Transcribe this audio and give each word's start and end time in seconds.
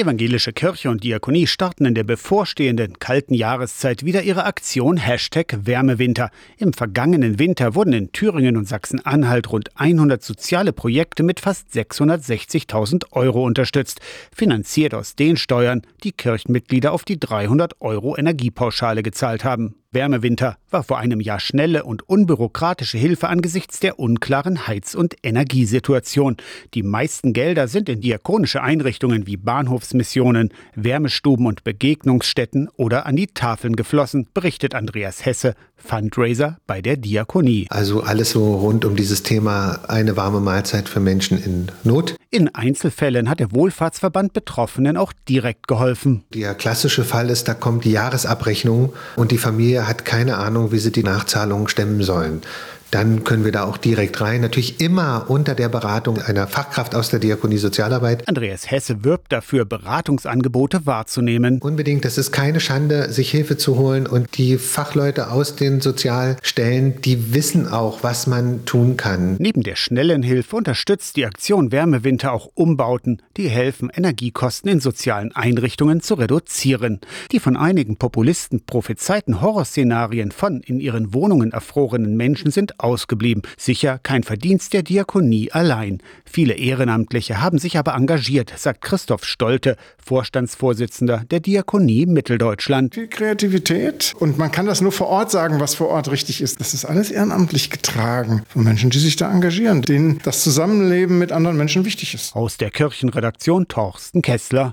Evangelische 0.00 0.52
Kirche 0.52 0.90
und 0.90 1.02
Diakonie 1.02 1.48
starten 1.48 1.84
in 1.84 1.96
der 1.96 2.04
bevorstehenden 2.04 3.00
kalten 3.00 3.34
Jahreszeit 3.34 4.04
wieder 4.04 4.22
ihre 4.22 4.44
Aktion 4.44 4.96
Hashtag 4.96 5.58
Wärmewinter. 5.64 6.30
Im 6.56 6.72
vergangenen 6.72 7.40
Winter 7.40 7.74
wurden 7.74 7.92
in 7.92 8.12
Thüringen 8.12 8.56
und 8.56 8.68
Sachsen-Anhalt 8.68 9.50
rund 9.50 9.70
100 9.74 10.22
soziale 10.22 10.72
Projekte 10.72 11.24
mit 11.24 11.40
fast 11.40 11.70
660.000 11.74 13.10
Euro 13.10 13.42
unterstützt, 13.42 13.98
finanziert 14.32 14.94
aus 14.94 15.16
den 15.16 15.36
Steuern, 15.36 15.82
die 16.04 16.12
Kirchenmitglieder 16.12 16.92
auf 16.92 17.04
die 17.04 17.18
300 17.18 17.80
Euro 17.80 18.16
Energiepauschale 18.16 19.02
gezahlt 19.02 19.42
haben. 19.42 19.74
Wärmewinter 19.90 20.58
war 20.70 20.82
vor 20.82 20.98
einem 20.98 21.18
Jahr 21.18 21.40
schnelle 21.40 21.84
und 21.84 22.06
unbürokratische 22.06 22.98
Hilfe 22.98 23.28
angesichts 23.28 23.80
der 23.80 23.98
unklaren 23.98 24.66
Heiz- 24.66 24.94
und 24.94 25.16
Energiesituation. 25.22 26.36
Die 26.74 26.82
meisten 26.82 27.32
Gelder 27.32 27.68
sind 27.68 27.88
in 27.88 28.02
diakonische 28.02 28.62
Einrichtungen 28.62 29.26
wie 29.26 29.38
Bahnhofsmissionen, 29.38 30.52
Wärmestuben 30.74 31.46
und 31.46 31.64
Begegnungsstätten 31.64 32.68
oder 32.76 33.06
an 33.06 33.16
die 33.16 33.28
Tafeln 33.28 33.76
geflossen, 33.76 34.28
berichtet 34.34 34.74
Andreas 34.74 35.24
Hesse, 35.24 35.54
Fundraiser 35.78 36.58
bei 36.66 36.82
der 36.82 36.98
Diakonie. 36.98 37.66
Also 37.70 38.02
alles 38.02 38.30
so 38.30 38.56
rund 38.56 38.84
um 38.84 38.94
dieses 38.94 39.22
Thema 39.22 39.80
eine 39.88 40.18
warme 40.18 40.40
Mahlzeit 40.40 40.86
für 40.88 41.00
Menschen 41.00 41.42
in 41.42 41.68
Not. 41.84 42.14
In 42.30 42.54
Einzelfällen 42.54 43.30
hat 43.30 43.40
der 43.40 43.52
Wohlfahrtsverband 43.52 44.34
Betroffenen 44.34 44.98
auch 44.98 45.14
direkt 45.30 45.66
geholfen. 45.66 46.24
Der 46.34 46.54
klassische 46.54 47.02
Fall 47.02 47.30
ist, 47.30 47.48
da 47.48 47.54
kommt 47.54 47.86
die 47.86 47.92
Jahresabrechnung 47.92 48.92
und 49.16 49.30
die 49.30 49.38
Familie 49.38 49.88
hat 49.88 50.04
keine 50.04 50.36
Ahnung, 50.36 50.70
wie 50.70 50.78
sie 50.78 50.92
die 50.92 51.02
Nachzahlungen 51.02 51.68
stemmen 51.68 52.02
sollen 52.02 52.42
dann 52.90 53.24
können 53.24 53.44
wir 53.44 53.52
da 53.52 53.64
auch 53.64 53.76
direkt 53.76 54.20
rein. 54.20 54.40
Natürlich 54.40 54.80
immer 54.80 55.26
unter 55.28 55.54
der 55.54 55.68
Beratung 55.68 56.20
einer 56.22 56.46
Fachkraft 56.46 56.94
aus 56.94 57.10
der 57.10 57.20
Diakonie 57.20 57.58
Sozialarbeit. 57.58 58.26
Andreas 58.28 58.70
Hesse 58.70 59.04
wirbt 59.04 59.32
dafür, 59.32 59.64
Beratungsangebote 59.64 60.86
wahrzunehmen. 60.86 61.60
Unbedingt, 61.60 62.04
das 62.04 62.18
ist 62.18 62.32
keine 62.32 62.60
Schande, 62.60 63.12
sich 63.12 63.30
Hilfe 63.30 63.56
zu 63.56 63.76
holen. 63.76 64.06
Und 64.06 64.38
die 64.38 64.58
Fachleute 64.58 65.30
aus 65.30 65.56
den 65.56 65.80
Sozialstellen, 65.80 67.00
die 67.02 67.34
wissen 67.34 67.68
auch, 67.68 68.02
was 68.02 68.26
man 68.26 68.64
tun 68.64 68.96
kann. 68.96 69.36
Neben 69.38 69.62
der 69.62 69.76
schnellen 69.76 70.22
Hilfe 70.22 70.56
unterstützt 70.56 71.16
die 71.16 71.26
Aktion 71.26 71.72
Wärmewinter 71.72 72.32
auch 72.32 72.48
Umbauten, 72.54 73.22
die 73.36 73.48
helfen, 73.48 73.90
Energiekosten 73.94 74.70
in 74.70 74.80
sozialen 74.80 75.34
Einrichtungen 75.34 76.00
zu 76.00 76.14
reduzieren. 76.14 77.00
Die 77.32 77.40
von 77.40 77.56
einigen 77.56 77.96
Populisten 77.96 78.64
prophezeiten 78.64 79.40
Horrorszenarien 79.40 80.32
von 80.32 80.60
in 80.60 80.80
ihren 80.80 81.12
Wohnungen 81.14 81.52
erfrorenen 81.52 82.16
Menschen 82.16 82.50
sind 82.50 82.77
ausgeblieben. 82.78 83.42
Sicher 83.56 83.98
kein 84.02 84.22
Verdienst 84.22 84.72
der 84.72 84.82
Diakonie 84.82 85.50
allein. 85.52 85.98
Viele 86.24 86.54
Ehrenamtliche 86.54 87.40
haben 87.40 87.58
sich 87.58 87.78
aber 87.78 87.94
engagiert, 87.94 88.52
sagt 88.56 88.82
Christoph 88.82 89.24
Stolte, 89.24 89.76
Vorstandsvorsitzender 90.04 91.24
der 91.30 91.40
Diakonie 91.40 92.06
Mitteldeutschland. 92.06 92.94
Viel 92.94 93.08
Kreativität 93.08 94.14
und 94.18 94.38
man 94.38 94.52
kann 94.52 94.66
das 94.66 94.80
nur 94.80 94.92
vor 94.92 95.08
Ort 95.08 95.30
sagen, 95.30 95.60
was 95.60 95.74
vor 95.74 95.88
Ort 95.88 96.10
richtig 96.10 96.40
ist. 96.40 96.60
Das 96.60 96.74
ist 96.74 96.84
alles 96.84 97.10
ehrenamtlich 97.10 97.70
getragen 97.70 98.42
von 98.48 98.64
Menschen, 98.64 98.90
die 98.90 98.98
sich 98.98 99.16
da 99.16 99.30
engagieren, 99.30 99.82
denen 99.82 100.20
das 100.22 100.42
Zusammenleben 100.42 101.18
mit 101.18 101.32
anderen 101.32 101.56
Menschen 101.56 101.84
wichtig 101.84 102.14
ist. 102.14 102.34
Aus 102.34 102.56
der 102.56 102.70
Kirchenredaktion 102.70 103.68
Torsten 103.68 104.22
Kessler. 104.22 104.66